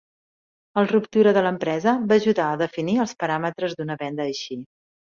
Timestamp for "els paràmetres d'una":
3.07-4.03